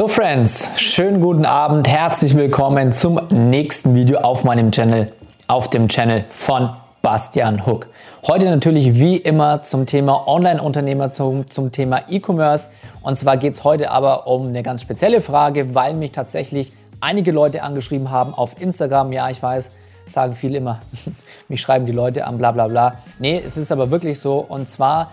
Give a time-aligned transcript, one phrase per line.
[0.00, 5.12] So Friends, schönen guten Abend, herzlich willkommen zum nächsten Video auf meinem Channel,
[5.46, 6.70] auf dem Channel von
[7.02, 7.86] Bastian Hook.
[8.26, 12.70] Heute natürlich wie immer zum Thema Online-Unternehmer, zum, zum Thema E-Commerce.
[13.02, 16.72] Und zwar geht es heute aber um eine ganz spezielle Frage, weil mich tatsächlich
[17.02, 19.12] einige Leute angeschrieben haben auf Instagram.
[19.12, 19.70] Ja, ich weiß,
[20.06, 20.80] sagen viele immer,
[21.48, 22.94] mich schreiben die Leute an, bla bla bla.
[23.18, 24.38] Nee, es ist aber wirklich so.
[24.38, 25.10] Und zwar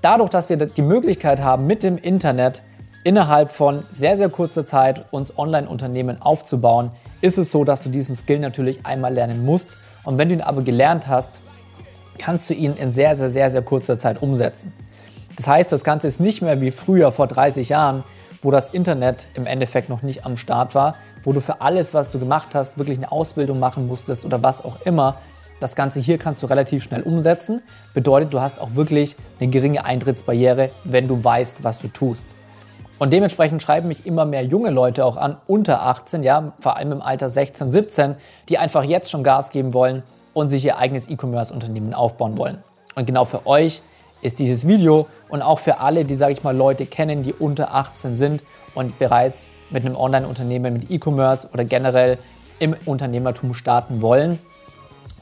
[0.00, 2.62] dadurch, dass wir die Möglichkeit haben, mit dem Internet
[3.04, 6.90] innerhalb von sehr, sehr kurzer Zeit uns Online-Unternehmen aufzubauen,
[7.20, 9.76] ist es so, dass du diesen Skill natürlich einmal lernen musst.
[10.02, 11.40] Und wenn du ihn aber gelernt hast,
[12.18, 14.72] kannst du ihn in sehr, sehr, sehr, sehr kurzer Zeit umsetzen.
[15.36, 18.04] Das heißt, das Ganze ist nicht mehr wie früher vor 30 Jahren,
[18.42, 22.08] wo das Internet im Endeffekt noch nicht am Start war, wo du für alles, was
[22.08, 25.16] du gemacht hast, wirklich eine Ausbildung machen musstest oder was auch immer.
[25.60, 27.62] Das Ganze hier kannst du relativ schnell umsetzen.
[27.94, 32.34] Bedeutet, du hast auch wirklich eine geringe Eintrittsbarriere, wenn du weißt, was du tust.
[32.98, 36.92] Und dementsprechend schreiben mich immer mehr junge Leute auch an, unter 18, ja, vor allem
[36.92, 38.14] im Alter 16, 17,
[38.48, 42.58] die einfach jetzt schon Gas geben wollen und sich ihr eigenes E-Commerce-Unternehmen aufbauen wollen.
[42.94, 43.82] Und genau für euch
[44.22, 47.74] ist dieses Video und auch für alle, die, sage ich mal, Leute kennen, die unter
[47.74, 52.18] 18 sind und bereits mit einem Online-Unternehmen, mit E-Commerce oder generell
[52.58, 54.38] im Unternehmertum starten wollen.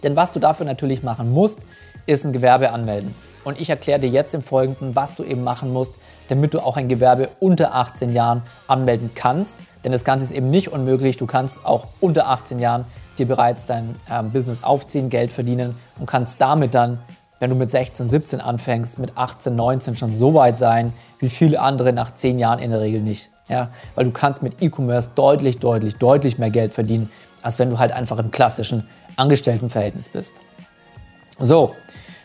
[0.02, 1.64] Denn was du dafür natürlich machen musst,
[2.06, 3.14] ist ein Gewerbe anmelden.
[3.44, 6.76] Und ich erkläre dir jetzt im Folgenden, was du eben machen musst, damit du auch
[6.76, 9.64] ein Gewerbe unter 18 Jahren anmelden kannst.
[9.84, 11.16] Denn das Ganze ist eben nicht unmöglich.
[11.16, 12.84] Du kannst auch unter 18 Jahren
[13.18, 16.98] dir bereits dein ähm, Business aufziehen, Geld verdienen und kannst damit dann
[17.42, 21.60] wenn du mit 16, 17 anfängst, mit 18, 19 schon so weit sein, wie viele
[21.60, 23.30] andere nach 10 Jahren in der Regel nicht.
[23.48, 23.70] Ja?
[23.96, 27.10] Weil du kannst mit E-Commerce deutlich, deutlich, deutlich mehr Geld verdienen,
[27.42, 30.34] als wenn du halt einfach im klassischen Angestelltenverhältnis bist.
[31.38, 31.74] So,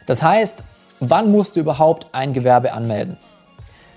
[0.06, 0.64] das heißt,
[1.00, 3.18] wann musst du überhaupt ein Gewerbe anmelden?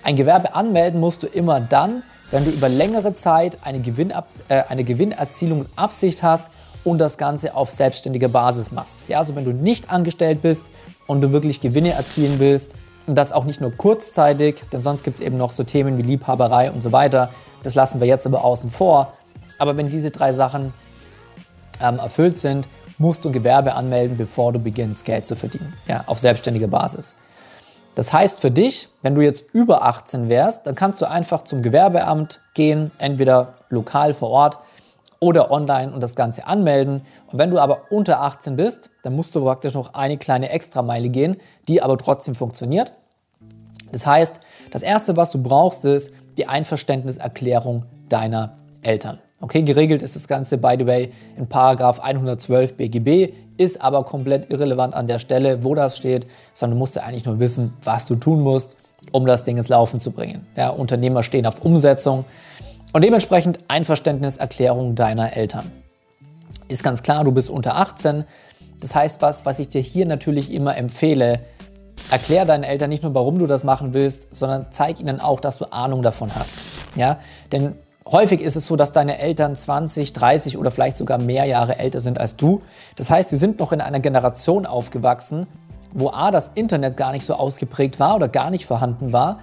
[0.02, 4.62] Ein Gewerbe anmelden musst du immer dann, wenn du über längere Zeit eine, Gewinnab äh,
[4.68, 6.46] eine Gewinnerzielungsabsicht hast
[6.84, 9.04] und das Ganze auf selbstständiger Basis machst.
[9.08, 10.66] Ja, also wenn du nicht angestellt bist
[11.06, 12.74] und du wirklich Gewinne erzielen willst
[13.06, 16.02] und das auch nicht nur kurzzeitig, denn sonst gibt es eben noch so Themen wie
[16.02, 17.30] Liebhaberei und so weiter.
[17.62, 19.12] Das lassen wir jetzt aber außen vor.
[19.58, 20.72] Aber wenn diese drei Sachen
[21.82, 22.66] ähm, erfüllt sind,
[23.00, 27.16] musst du Gewerbe anmelden, bevor du beginnst, Geld zu verdienen, ja, auf selbstständiger Basis.
[27.94, 31.62] Das heißt für dich, wenn du jetzt über 18 wärst, dann kannst du einfach zum
[31.62, 34.58] Gewerbeamt gehen, entweder lokal vor Ort
[35.18, 37.02] oder online und das Ganze anmelden.
[37.32, 41.08] Und wenn du aber unter 18 bist, dann musst du praktisch noch eine kleine Extrameile
[41.08, 42.92] gehen, die aber trotzdem funktioniert.
[43.92, 44.40] Das heißt,
[44.70, 49.18] das Erste, was du brauchst, ist die Einverständniserklärung deiner Eltern.
[49.42, 54.50] Okay, geregelt ist das Ganze, by the way, in Paragraph 112 BGB, ist aber komplett
[54.50, 58.04] irrelevant an der Stelle, wo das steht, sondern du musst ja eigentlich nur wissen, was
[58.04, 58.76] du tun musst,
[59.12, 60.46] um das Ding ins Laufen zu bringen.
[60.56, 62.26] Ja, Unternehmer stehen auf Umsetzung.
[62.92, 65.70] Und dementsprechend Einverständniserklärung deiner Eltern.
[66.68, 68.24] Ist ganz klar, du bist unter 18.
[68.80, 71.40] Das heißt, was, was ich dir hier natürlich immer empfehle,
[72.10, 75.56] erklär deinen Eltern nicht nur, warum du das machen willst, sondern zeig ihnen auch, dass
[75.56, 76.58] du Ahnung davon hast.
[76.94, 77.20] Ja?
[77.52, 77.74] Denn
[78.10, 82.00] häufig ist es so, dass deine Eltern 20, 30 oder vielleicht sogar mehr Jahre älter
[82.00, 82.60] sind als du.
[82.96, 85.46] Das heißt, sie sind noch in einer Generation aufgewachsen,
[85.92, 89.40] wo A, das Internet gar nicht so ausgeprägt war oder gar nicht vorhanden war.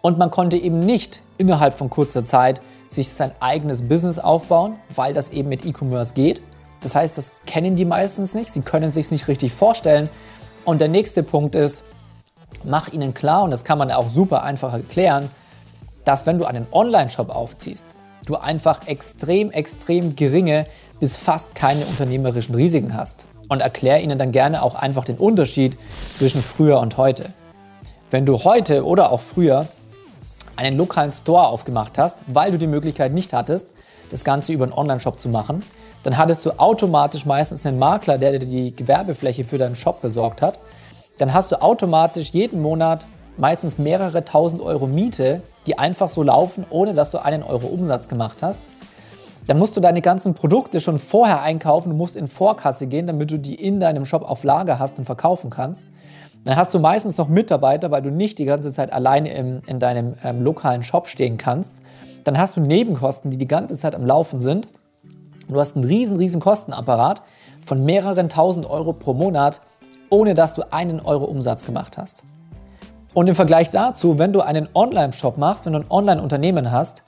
[0.00, 5.14] Und man konnte eben nicht innerhalb von kurzer Zeit sich sein eigenes Business aufbauen, weil
[5.14, 6.42] das eben mit E-Commerce geht.
[6.82, 10.08] Das heißt, das kennen die meistens nicht, sie können sich nicht richtig vorstellen.
[10.64, 11.84] Und der nächste Punkt ist,
[12.64, 15.30] mach ihnen klar, und das kann man auch super einfach erklären,
[16.04, 17.94] dass wenn du einen Online-Shop aufziehst,
[18.26, 20.66] du einfach extrem, extrem geringe
[21.00, 23.26] bis fast keine unternehmerischen Risiken hast.
[23.48, 25.76] Und erklär ihnen dann gerne auch einfach den Unterschied
[26.12, 27.30] zwischen früher und heute.
[28.10, 29.66] Wenn du heute oder auch früher
[30.56, 33.72] einen lokalen Store aufgemacht hast, weil du die Möglichkeit nicht hattest,
[34.10, 35.62] das Ganze über einen Online-Shop zu machen,
[36.02, 40.42] dann hattest du automatisch meistens einen Makler, der dir die Gewerbefläche für deinen Shop besorgt
[40.42, 40.58] hat.
[41.18, 43.06] Dann hast du automatisch jeden Monat
[43.36, 48.08] meistens mehrere tausend Euro Miete, die einfach so laufen, ohne dass du einen Euro Umsatz
[48.08, 48.68] gemacht hast.
[49.46, 53.30] Dann musst du deine ganzen Produkte schon vorher einkaufen, du musst in Vorkasse gehen, damit
[53.30, 55.88] du die in deinem Shop auf Lager hast und verkaufen kannst.
[56.44, 59.78] Dann hast du meistens noch Mitarbeiter, weil du nicht die ganze Zeit alleine im, in
[59.78, 61.82] deinem ähm, lokalen Shop stehen kannst.
[62.24, 64.68] Dann hast du Nebenkosten, die die ganze Zeit am Laufen sind.
[65.48, 67.22] Du hast einen riesen, riesen Kostenapparat
[67.64, 69.60] von mehreren tausend Euro pro Monat,
[70.08, 72.24] ohne dass du einen Euro Umsatz gemacht hast.
[73.14, 77.02] Und im Vergleich dazu, wenn du einen Online-Shop machst, wenn du ein Online-Unternehmen hast,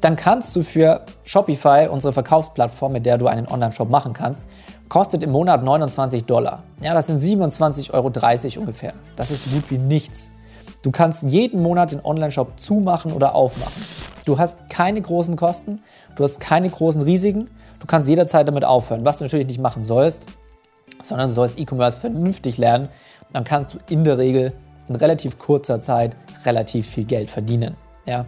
[0.00, 4.46] dann kannst du für Shopify, unsere Verkaufsplattform, mit der du einen Online-Shop machen kannst,
[4.88, 6.62] kostet im Monat 29 Dollar.
[6.80, 8.94] Ja, das sind 27,30 Euro ungefähr.
[9.16, 10.32] Das ist gut wie nichts.
[10.82, 13.84] Du kannst jeden Monat den Online-Shop zumachen oder aufmachen.
[14.24, 15.82] Du hast keine großen Kosten,
[16.16, 17.50] du hast keine großen Risiken,
[17.80, 19.04] du kannst jederzeit damit aufhören.
[19.04, 20.26] Was du natürlich nicht machen sollst,
[21.02, 22.88] sondern du sollst E-Commerce vernünftig lernen.
[23.32, 24.52] Dann kannst du in der Regel
[24.88, 27.76] in relativ kurzer Zeit relativ viel Geld verdienen.
[28.06, 28.26] Ja?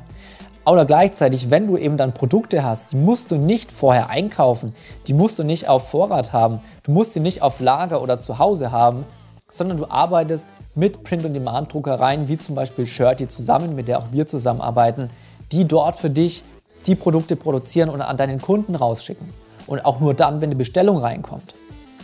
[0.66, 4.74] Oder gleichzeitig, wenn du eben dann Produkte hast, die musst du nicht vorher einkaufen,
[5.06, 8.38] die musst du nicht auf Vorrat haben, du musst sie nicht auf Lager oder zu
[8.38, 9.04] Hause haben,
[9.48, 15.10] sondern du arbeitest mit Print-on-Demand-Druckereien wie zum Beispiel Shirty zusammen, mit der auch wir zusammenarbeiten,
[15.50, 16.44] die dort für dich
[16.86, 19.28] die Produkte produzieren und an deinen Kunden rausschicken.
[19.66, 21.54] Und auch nur dann, wenn die Bestellung reinkommt.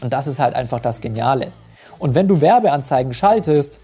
[0.00, 1.52] Und das ist halt einfach das Geniale.
[1.98, 3.80] Und wenn du Werbeanzeigen schaltest,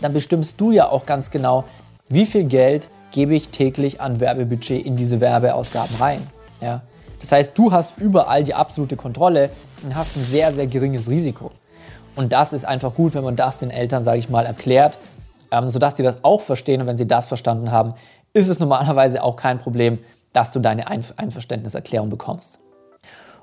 [0.00, 1.64] dann bestimmst du ja auch ganz genau,
[2.08, 6.26] wie viel Geld gebe ich täglich an Werbebudget in diese Werbeausgaben rein.
[6.60, 6.82] Ja?
[7.20, 9.50] Das heißt, du hast überall die absolute Kontrolle
[9.82, 11.50] und hast ein sehr, sehr geringes Risiko.
[12.16, 14.98] Und das ist einfach gut, wenn man das den Eltern, sage ich mal, erklärt,
[15.50, 16.80] ähm, sodass die das auch verstehen.
[16.80, 17.94] Und wenn sie das verstanden haben,
[18.32, 19.98] ist es normalerweise auch kein Problem,
[20.32, 22.58] dass du deine Einver Einverständniserklärung bekommst.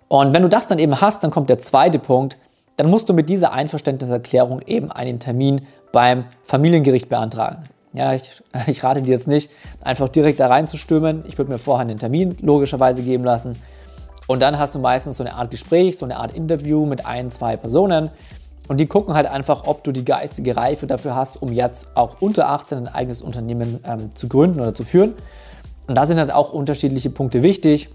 [0.08, 2.38] Und wenn du das dann eben hast, dann kommt der zweite Punkt.
[2.78, 5.62] Dann musst du mit dieser Einverständniserklärung eben einen Termin
[5.92, 7.64] beim Familiengericht beantragen.
[7.94, 9.50] Ja, ich, ich rate dir jetzt nicht,
[9.82, 11.24] einfach direkt da reinzustürmen.
[11.28, 13.56] Ich würde mir vorher einen Termin logischerweise geben lassen.
[14.28, 17.30] Und dann hast du meistens so eine Art Gespräch, so eine Art Interview mit ein,
[17.30, 18.10] zwei Personen.
[18.68, 22.18] Und die gucken halt einfach, ob du die geistige Reife dafür hast, um jetzt auch
[22.22, 25.14] unter 18 ein eigenes Unternehmen ähm, zu gründen oder zu führen.
[25.88, 27.90] Und da sind halt auch unterschiedliche Punkte wichtig.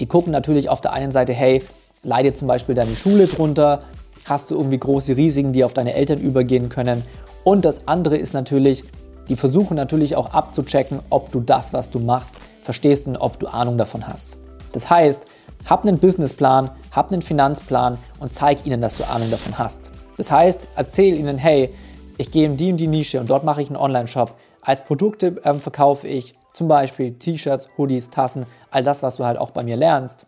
[0.00, 1.62] Die gucken natürlich auf der einen Seite, hey,
[2.04, 3.82] leidet zum Beispiel deine Schule drunter?
[4.26, 7.02] Hast du irgendwie große Risiken, die auf deine Eltern übergehen können?
[7.42, 8.84] Und das andere ist natürlich,
[9.28, 13.46] die versuchen natürlich auch abzuchecken, ob du das, was du machst, verstehst und ob du
[13.46, 14.38] Ahnung davon hast.
[14.72, 15.22] Das heißt,
[15.66, 19.90] hab einen Businessplan, hab einen Finanzplan und zeig ihnen, dass du Ahnung davon hast.
[20.16, 21.74] Das heißt, erzähl ihnen, hey,
[22.18, 24.34] ich gehe in die und die Nische und dort mache ich einen Online-Shop.
[24.62, 29.38] Als Produkte ähm, verkaufe ich zum Beispiel T-Shirts, Hoodies, Tassen, all das, was du halt
[29.38, 30.26] auch bei mir lernst.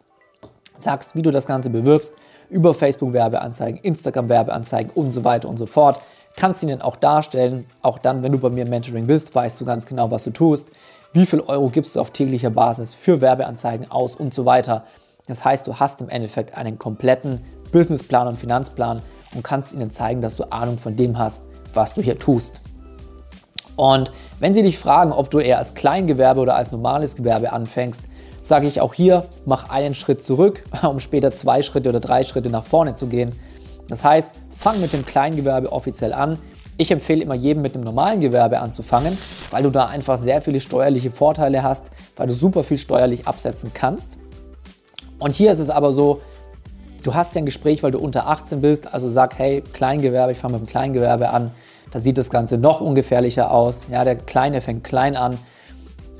[0.78, 2.12] Sagst, wie du das Ganze bewirbst
[2.49, 6.00] über Facebook-Werbeanzeigen, Instagram-Werbeanzeigen und so weiter und so fort
[6.37, 7.67] kannst ihn dann auch darstellen.
[7.82, 10.31] Auch dann, wenn du bei mir im Mentoring bist, weißt du ganz genau, was du
[10.31, 10.70] tust.
[11.12, 14.84] Wie viel Euro gibst du auf täglicher Basis für Werbeanzeigen aus und so weiter.
[15.26, 17.40] Das heißt, du hast im Endeffekt einen kompletten
[17.72, 19.02] Businessplan und Finanzplan
[19.34, 21.40] und kannst ihnen zeigen, dass du Ahnung von dem hast,
[21.75, 22.61] was du hier tust.
[23.76, 28.05] Und wenn sie dich fragen, ob du eher als Kleingewerbe oder als normales Gewerbe anfängst,
[28.48, 32.50] sage ich auch hier, mach einen Schritt zurück, um später zwei Schritte oder drei Schritte
[32.50, 33.32] nach vorne zu gehen.
[33.88, 36.38] Das heißt, fang mit dem Kleingewerbe offiziell an.
[36.76, 39.16] Ich empfehle immer jedem mit dem normalen Gewerbe anzufangen,
[39.50, 43.70] weil du da einfach sehr viele steuerliche Vorteile hast, weil du super viel steuerlich absetzen
[43.72, 44.19] kannst.
[45.19, 46.20] Und hier ist es aber so,
[47.02, 50.38] du hast ja ein Gespräch, weil du unter 18 bist, also sag, hey, Kleingewerbe, ich
[50.38, 51.52] fange mit dem Kleingewerbe an,
[51.90, 53.87] da sieht das Ganze noch ungefährlicher aus.
[53.90, 55.38] Ja, der Kleine fängt klein an,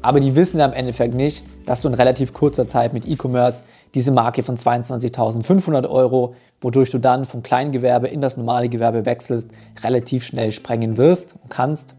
[0.07, 3.65] aber die wissen ja im Endeffekt nicht, dass du in relativ kurzer Zeit mit E-Commerce
[3.93, 9.51] diese Marke von 22.500 Euro, wodurch du dann vom Kleingewerbe in das normale Gewerbe wechselst,
[9.83, 11.97] relativ schnell sprengen wirst und kannst.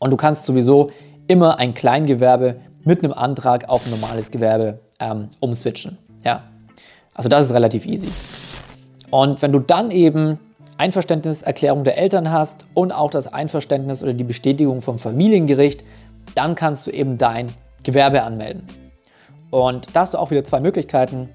[0.00, 0.90] Und du kannst sowieso
[1.28, 5.98] immer ein Kleingewerbe mit einem Antrag auf ein normales Gewerbe ähm, umswitchen.
[6.24, 6.42] Ja.
[7.14, 8.08] Also das ist relativ easy.
[9.12, 10.40] Und wenn du dann eben
[10.78, 15.84] Einverständniserklärung der Eltern hast und auch das Einverständnis oder die Bestätigung vom Familiengericht,
[16.34, 18.66] dann kannst du eben dein Gewerbe anmelden.
[19.50, 21.28] Und da hast du auch wieder zwei Möglichkeiten.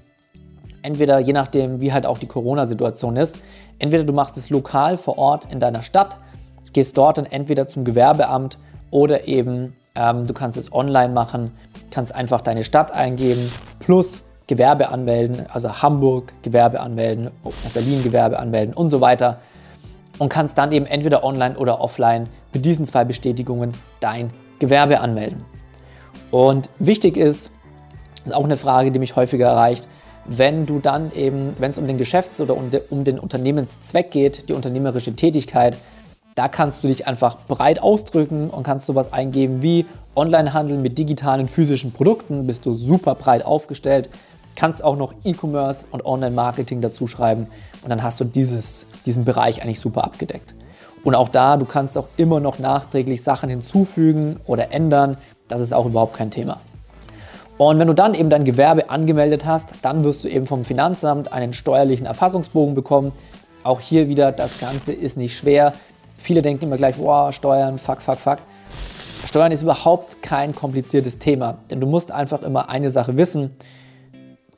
[0.82, 3.38] Entweder je nachdem, wie halt auch die Corona-Situation ist,
[3.78, 6.16] entweder du machst es lokal vor Ort in deiner Stadt,
[6.72, 8.58] gehst dort dann entweder zum Gewerbeamt
[8.90, 11.52] oder eben ähm, du kannst es online machen,
[11.90, 17.30] kannst einfach deine Stadt eingeben plus Gewerbe anmelden, also Hamburg Gewerbe anmelden,
[17.74, 19.38] Berlin Gewerbe anmelden und so weiter
[20.18, 25.44] und kannst dann eben entweder online oder offline mit diesen zwei Bestätigungen dein Gewerbe anmelden.
[26.30, 27.50] Und wichtig ist,
[28.24, 29.88] ist auch eine Frage, die mich häufiger erreicht,
[30.26, 34.10] wenn du dann eben, wenn es um den Geschäfts- oder um, de, um den Unternehmenszweck
[34.10, 35.76] geht, die unternehmerische Tätigkeit,
[36.34, 41.48] da kannst du dich einfach breit ausdrücken und kannst sowas eingeben wie Onlinehandel mit digitalen
[41.48, 44.08] physischen Produkten, bist du super breit aufgestellt,
[44.54, 47.46] kannst auch noch E-Commerce und Online-Marketing dazu schreiben
[47.82, 50.54] und dann hast du dieses, diesen Bereich eigentlich super abgedeckt.
[51.04, 55.16] Und auch da, du kannst auch immer noch nachträglich Sachen hinzufügen oder ändern.
[55.48, 56.60] Das ist auch überhaupt kein Thema.
[57.56, 61.32] Und wenn du dann eben dein Gewerbe angemeldet hast, dann wirst du eben vom Finanzamt
[61.32, 63.12] einen steuerlichen Erfassungsbogen bekommen.
[63.64, 65.74] Auch hier wieder, das Ganze ist nicht schwer.
[66.16, 68.38] Viele denken immer gleich, boah, Steuern, fuck, fuck, fuck.
[69.26, 73.54] Steuern ist überhaupt kein kompliziertes Thema, denn du musst einfach immer eine Sache wissen.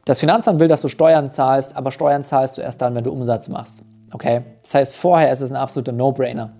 [0.05, 3.11] Das Finanzamt will, dass du Steuern zahlst, aber Steuern zahlst du erst dann, wenn du
[3.11, 3.83] Umsatz machst.
[4.13, 4.43] Okay?
[4.63, 6.53] Das heißt, vorher ist es ein absoluter No-Brainer.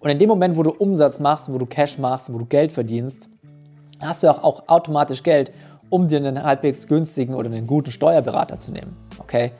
[0.00, 2.72] Und in dem Moment, wo du Umsatz machst, wo du Cash machst, wo du Geld
[2.72, 3.28] verdienst,
[4.00, 5.52] hast du auch, auch automatisch Geld,
[5.90, 8.96] um dir einen halbwegs günstigen oder einen guten Steuerberater zu nehmen.
[9.18, 9.52] Okay?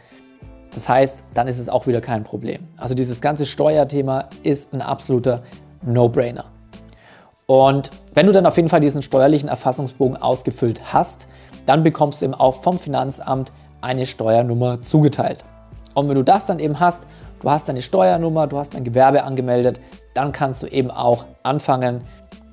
[0.72, 2.68] Das heißt, dann ist es auch wieder kein Problem.
[2.76, 5.42] Also dieses ganze Steuerthema ist ein absoluter
[5.82, 6.44] No-Brainer.
[7.46, 11.28] Und wenn du dann auf jeden Fall diesen steuerlichen Erfassungsbogen ausgefüllt hast,
[11.66, 15.44] dann bekommst du eben auch vom Finanzamt eine Steuernummer zugeteilt.
[15.98, 17.06] Und wenn du das dann eben hast,
[17.40, 19.80] du hast deine Steuernummer, du hast dein Gewerbe angemeldet,
[20.14, 22.04] dann kannst du eben auch anfangen,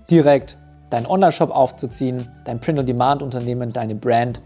[0.10, 0.58] direkt
[0.90, 4.42] deinen Online-Shop aufzuziehen, dein Print-on-Demand-Unternehmen, deine Brand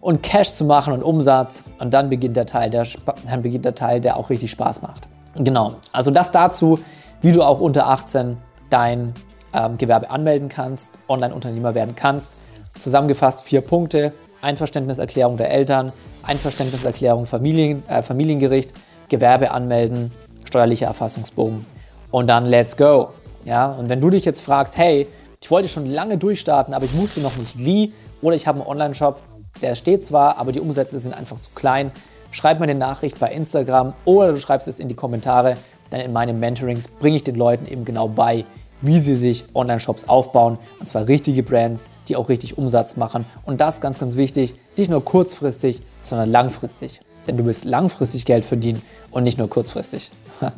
[0.00, 1.62] und Cash zu machen und Umsatz.
[1.78, 2.86] Und dann beginnt der Teil, der,
[3.28, 5.08] dann beginnt der, Teil, der auch richtig Spaß macht.
[5.34, 6.78] Genau, also das dazu,
[7.20, 8.36] wie du auch unter 18
[8.70, 9.14] dein
[9.54, 12.34] ähm, Gewerbe anmelden kannst, Online-Unternehmer werden kannst.
[12.78, 14.12] Zusammengefasst vier Punkte.
[14.42, 15.92] Einverständniserklärung der Eltern,
[16.24, 18.72] Einverständniserklärung Familien, äh, Familiengericht,
[19.08, 20.10] Gewerbe anmelden,
[20.44, 21.64] steuerlicher Erfassungsbogen
[22.10, 23.10] und dann let's go.
[23.44, 25.08] Ja, und wenn du dich jetzt fragst, hey,
[25.40, 28.68] ich wollte schon lange durchstarten, aber ich wusste noch nicht wie, oder ich habe einen
[28.68, 29.20] Online-Shop,
[29.60, 31.90] der steht zwar, aber die Umsätze sind einfach zu klein,
[32.30, 35.56] schreib mir eine Nachricht bei Instagram oder du schreibst es in die Kommentare,
[35.90, 38.44] denn in meinen Mentorings bringe ich den Leuten eben genau bei,
[38.82, 40.58] wie sie sich Online-Shops aufbauen.
[40.78, 43.24] Und zwar richtige Brands, die auch richtig Umsatz machen.
[43.46, 47.00] Und das ganz, ganz wichtig, nicht nur kurzfristig, sondern langfristig.
[47.26, 50.10] Denn du willst langfristig Geld verdienen und nicht nur kurzfristig.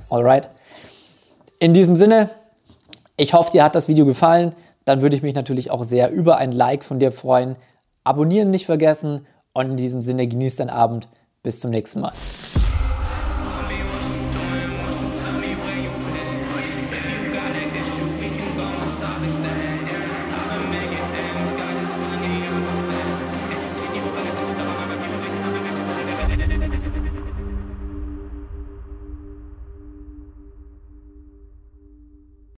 [0.09, 0.49] Alright?
[1.59, 2.31] In diesem Sinne,
[3.17, 4.55] ich hoffe, dir hat das Video gefallen.
[4.85, 7.57] Dann würde ich mich natürlich auch sehr über ein Like von dir freuen.
[8.03, 11.09] Abonnieren nicht vergessen und in diesem Sinne genießt deinen Abend.
[11.43, 12.13] Bis zum nächsten Mal.